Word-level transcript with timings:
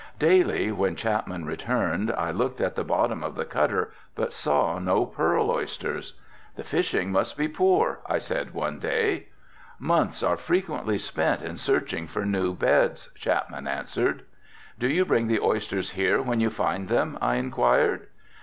Daily 0.17 0.71
when 0.71 0.95
Chapman 0.95 1.45
returned 1.45 2.11
I 2.17 2.31
looked 2.31 2.59
in 2.59 2.71
the 2.73 2.83
bottom 2.83 3.23
of 3.23 3.35
the 3.35 3.45
cutter 3.45 3.91
but 4.15 4.33
saw 4.33 4.79
no 4.79 5.05
pearl 5.05 5.51
oysters. 5.51 6.15
"The 6.55 6.63
fishing 6.63 7.11
must 7.11 7.37
be 7.37 7.47
poor," 7.47 7.99
I 8.07 8.17
said 8.17 8.55
one 8.55 8.79
day. 8.79 9.27
"Months 9.77 10.23
are 10.23 10.37
frequently 10.37 10.97
spent 10.97 11.43
in 11.43 11.55
searching 11.55 12.07
for 12.07 12.25
new 12.25 12.55
beds," 12.55 13.11
Chapman 13.13 13.67
answered. 13.67 14.23
"Do 14.79 14.87
you 14.87 15.05
bring 15.05 15.27
the 15.27 15.39
oysters 15.39 15.91
here 15.91 16.19
when 16.19 16.39
you 16.39 16.49
find 16.49 16.87
them?" 16.89 17.15
I 17.21 17.35
inquired. 17.35 18.07